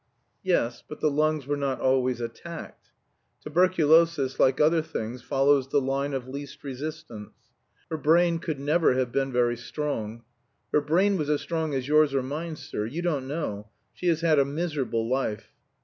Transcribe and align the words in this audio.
Yes, 0.41 0.83
but 0.89 0.99
the 0.99 1.11
lungs 1.11 1.45
were 1.45 1.55
not 1.55 1.79
always 1.79 2.19
attacked. 2.21 2.89
Tuberculosis, 3.43 4.39
like 4.39 4.59
other 4.59 4.81
things, 4.81 5.21
follows 5.21 5.67
the 5.67 5.79
line 5.79 6.15
of 6.15 6.27
least 6.27 6.63
resistance. 6.63 7.33
Her 7.91 7.97
brain 7.97 8.39
could 8.39 8.59
never 8.59 8.95
have 8.95 9.11
been 9.11 9.31
very 9.31 9.57
strong. 9.57 10.23
"Her 10.73 10.81
brain 10.81 11.17
was 11.17 11.29
as 11.29 11.41
strong 11.41 11.75
as 11.75 11.87
yours 11.87 12.15
or 12.15 12.23
mine, 12.23 12.55
sir. 12.55 12.87
You 12.87 13.03
don't 13.03 13.27
know; 13.27 13.69
she 13.93 14.07
has 14.07 14.21
had 14.21 14.39
a 14.39 14.43
miserable 14.45 15.07
life." 15.07 15.49